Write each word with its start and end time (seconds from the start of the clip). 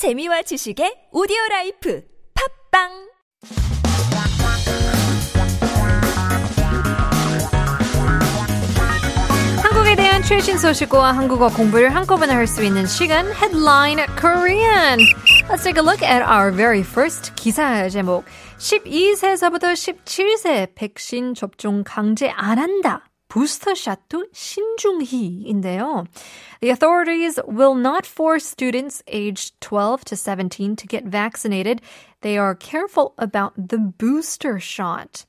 재미와 0.00 0.40
지식의 0.40 1.12
오디오 1.12 1.36
라이프 1.50 2.02
팟빵 2.72 2.88
한국에 9.62 9.96
대한 9.96 10.22
최신 10.22 10.56
소식과 10.56 11.12
한국어 11.12 11.50
공부를 11.50 11.94
한꺼번에 11.94 12.32
할 12.32 12.46
수 12.46 12.64
있는 12.64 12.86
시간 12.86 13.26
Headline 13.30 13.98
Korean. 14.18 15.00
Let's 15.50 15.64
take 15.64 15.76
a 15.76 15.84
look 15.84 16.02
at 16.02 16.22
our 16.22 16.50
very 16.50 16.80
first 16.80 17.34
기사 17.34 17.86
제목. 17.90 18.24
12세에서부터 18.56 19.74
17세 19.74 20.74
백신 20.76 21.34
접종 21.34 21.84
강제 21.84 22.30
안 22.30 22.58
한다. 22.58 23.04
부스터샷도 23.28 24.28
신중히인데요. 24.32 26.04
The 26.61 26.69
authorities 26.69 27.39
will 27.45 27.75
not 27.75 28.05
force 28.05 28.45
students 28.45 29.03
aged 29.07 29.59
12 29.61 30.05
to 30.05 30.15
17 30.15 30.75
to 30.75 30.87
get 30.87 31.05
vaccinated. 31.05 31.81
They 32.21 32.37
are 32.37 32.55
careful 32.55 33.13
about 33.17 33.53
the 33.55 33.77
booster 33.77 34.59
shot. 34.59 35.25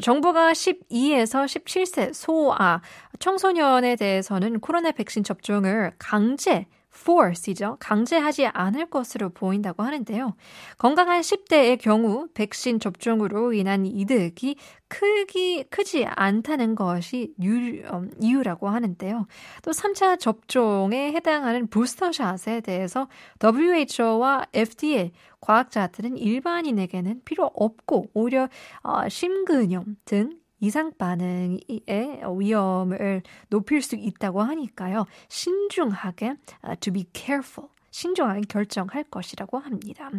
정부가 0.00 0.52
12에서 0.52 1.44
17세 1.44 2.14
소아 2.14 2.80
청소년에 3.18 3.96
대해서는 3.96 4.60
코로나 4.60 4.92
백신 4.92 5.24
접종을 5.24 5.92
강제 5.98 6.66
force이죠. 6.93 7.77
강제하지 7.79 8.47
않을 8.47 8.89
것으로 8.89 9.29
보인다고 9.29 9.83
하는데요. 9.83 10.35
건강한 10.77 11.21
10대의 11.21 11.79
경우 11.79 12.27
백신 12.33 12.79
접종으로 12.79 13.53
인한 13.53 13.85
이득이 13.85 14.57
크기, 14.87 15.63
크지 15.69 16.05
않다는 16.05 16.75
것이 16.75 17.33
유, 17.41 17.81
음, 17.93 18.11
이유라고 18.19 18.69
하는데요. 18.69 19.25
또 19.63 19.71
3차 19.71 20.19
접종에 20.19 21.13
해당하는 21.13 21.67
부스터샷에 21.67 22.61
대해서 22.61 23.07
WHO와 23.41 24.47
FDA 24.53 25.11
과학자들은 25.39 26.17
일반인에게는 26.17 27.21
필요 27.25 27.49
없고 27.53 28.11
오히려 28.13 28.49
어, 28.83 29.07
심근염 29.07 29.95
등 30.05 30.40
이상 30.61 30.93
반응의 30.97 32.21
위험을 32.37 33.23
높일 33.49 33.81
수 33.81 33.95
있다고 33.95 34.41
하니까요. 34.41 35.05
신중하게 35.27 36.35
uh, 36.63 36.79
to 36.79 36.93
be 36.93 37.05
careful 37.13 37.69
신중하게 37.91 38.41
결정할 38.47 39.03
것이라고 39.03 39.59
합니다. 39.59 40.09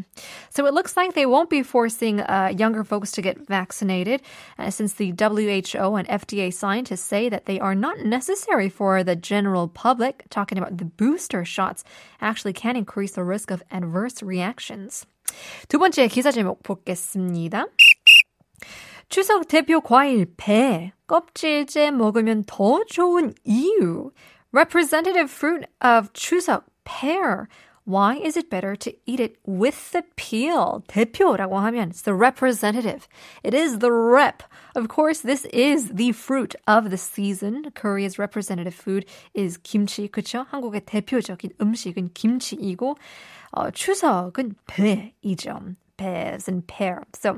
So 0.50 0.66
it 0.66 0.74
looks 0.74 0.96
like 0.96 1.14
they 1.14 1.24
won't 1.24 1.48
be 1.48 1.62
forcing 1.62 2.20
uh, 2.20 2.52
younger 2.54 2.84
folks 2.84 3.10
to 3.12 3.22
get 3.22 3.48
vaccinated 3.48 4.20
uh, 4.58 4.70
since 4.70 4.94
the 4.94 5.12
WHO 5.12 5.96
and 5.96 6.06
FDA 6.08 6.52
scientists 6.52 7.00
say 7.00 7.30
that 7.30 7.46
they 7.46 7.58
are 7.58 7.74
not 7.74 8.04
necessary 8.04 8.68
for 8.68 9.02
the 9.02 9.16
general 9.16 9.68
public. 9.68 10.24
Talking 10.28 10.58
about 10.58 10.76
the 10.76 10.84
booster 10.84 11.44
shots 11.44 11.82
actually 12.20 12.52
can 12.52 12.76
increase 12.76 13.12
the 13.12 13.24
risk 13.24 13.50
of 13.50 13.62
adverse 13.70 14.22
reactions. 14.22 15.06
두 15.68 15.78
번째 15.78 16.08
기사 16.08 16.30
제목 16.30 16.62
보겠습니다. 16.62 17.66
추석 19.12 19.46
대표 19.46 19.82
과일 19.82 20.24
배 20.38 20.90
껍질째 21.06 21.90
먹으면 21.90 22.44
더 22.46 22.82
좋은 22.84 23.34
이유. 23.44 24.10
Representative 24.54 25.30
fruit 25.30 25.66
of 25.82 26.10
추석 26.14 26.64
pear. 26.84 27.46
Why 27.84 28.16
is 28.16 28.38
it 28.38 28.48
better 28.48 28.74
to 28.74 28.90
eat 29.04 29.20
it 29.20 29.36
with 29.46 29.92
the 29.92 30.02
peel? 30.16 30.80
대표라고 30.88 31.58
하면 31.58 31.90
it's 31.90 32.00
the 32.00 32.14
representative. 32.14 33.06
It 33.44 33.52
is 33.52 33.80
the 33.80 33.92
rep. 33.92 34.44
Of 34.74 34.88
course, 34.88 35.20
this 35.20 35.44
is 35.52 35.92
the 35.92 36.12
fruit 36.12 36.56
of 36.66 36.88
the 36.88 36.96
season. 36.96 37.70
Korea's 37.74 38.18
representative 38.18 38.74
food 38.74 39.04
is 39.34 39.58
kimchi. 39.58 40.08
그렇죠? 40.08 40.46
한국의 40.48 40.86
대표적인 40.86 41.50
음식은 41.60 42.14
김치이고 42.14 42.96
어, 43.50 43.70
추석은 43.72 44.54
배이죠. 44.66 45.76
Pears 46.02 46.48
and 46.48 46.66
pear. 46.66 47.00
So, 47.14 47.36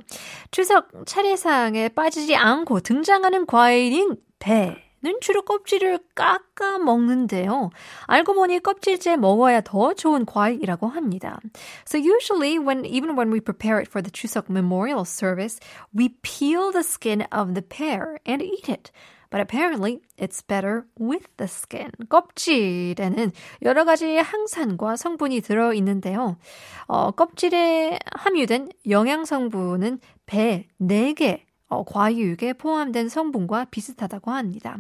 추석 0.51 0.91
차례상에 1.07 1.89
빠지지 1.91 2.35
않고 2.37 2.81
등장하는 2.81 3.47
과일인 3.47 4.17
배 4.39 4.85
는 5.05 5.21
주로 5.21 5.43
껍질을 5.43 5.99
깎아 6.15 6.79
먹는데요. 6.79 7.69
알고 8.07 8.33
보니 8.33 8.61
껍질째 8.61 9.19
먹어야 9.19 9.61
더 9.61 9.93
좋은 9.93 10.25
과일이라고 10.25 10.89
합니다. 10.89 11.39
So 11.85 11.99
usually 11.99 12.59
when 12.59 12.87
even 12.87 13.15
when 13.15 13.31
we 13.31 13.41
prepare 13.41 13.79
it 13.79 13.87
for 13.87 14.01
the 14.01 14.11
Chuseok 14.11 14.49
memorial 14.49 15.05
service, 15.05 15.61
we 15.93 16.17
peel 16.23 16.73
the 16.73 16.83
skin 16.83 17.27
of 17.31 17.53
the 17.53 17.61
pear 17.61 18.19
and 18.25 18.43
eat 18.43 18.71
it. 18.71 18.91
But 19.31 19.41
apparently, 19.41 20.01
it's 20.17 20.43
better 20.43 20.87
with 20.99 21.27
the 21.37 21.49
skin. 21.49 21.91
껍질에는 22.09 23.33
여러 23.63 23.85
가지 23.85 24.17
항산과 24.17 24.97
성분이 24.97 25.41
들어 25.41 25.73
있는데요. 25.75 26.37
어, 26.87 27.11
껍질에 27.11 27.99
함유된 28.15 28.71
영양 28.89 29.25
성분은 29.25 30.01
배 30.27 30.69
4개 30.81 31.41
어, 31.75 31.85
과육에 31.85 32.53
포함된 32.55 33.09
성분과 33.09 33.67
비슷하다고 33.67 34.31
합니다. 34.31 34.77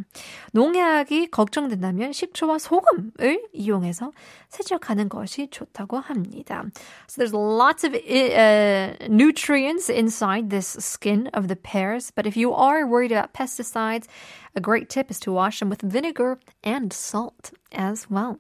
농약이 0.53 1.31
걱정된다면 1.31 2.13
식초와 2.13 2.59
소금을 2.59 3.49
이용해서 3.53 4.13
세척하는 4.49 5.09
것이 5.09 5.49
좋다고 5.51 5.99
합니다. 5.99 6.65
So 7.09 7.25
there's 7.25 7.35
lots 7.35 7.85
of 7.85 7.95
uh, 7.95 8.95
nutrients 9.09 9.91
inside 9.91 10.51
this 10.51 10.77
skin 10.81 11.29
of 11.35 11.49
the 11.49 11.57
pears, 11.57 12.11
but 12.15 12.27
if 12.27 12.37
you 12.37 12.55
are 12.55 12.87
worried 12.87 13.13
about 13.13 13.33
pesticides, 13.33 14.07
a 14.55 14.61
great 14.61 14.89
tip 14.89 15.11
is 15.11 15.19
to 15.21 15.33
wash 15.33 15.59
them 15.59 15.69
with 15.69 15.83
vinegar 15.83 16.39
and 16.63 16.93
salt 16.93 17.53
as 17.75 18.09
well. 18.11 18.39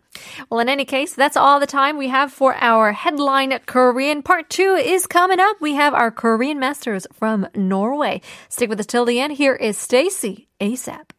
Well, 0.50 0.60
in 0.60 0.68
any 0.68 0.84
case, 0.84 1.14
that's 1.14 1.36
all 1.36 1.60
the 1.60 1.66
time 1.66 1.96
we 1.96 2.08
have 2.08 2.32
for 2.32 2.54
our 2.56 2.92
headline 2.92 3.58
Korean. 3.66 4.22
Part 4.22 4.50
two 4.50 4.74
is 4.74 5.06
coming 5.06 5.40
up. 5.40 5.60
We 5.60 5.74
have 5.74 5.94
our 5.94 6.10
Korean 6.10 6.58
masters 6.58 7.06
from 7.12 7.46
Norway. 7.54 8.20
Stick 8.48 8.68
with 8.68 8.80
us 8.80 8.86
till 8.86 9.04
the 9.04 9.20
end. 9.20 9.34
Here 9.34 9.54
is 9.54 9.78
Stacy 9.78 10.48
ASAP. 10.60 11.13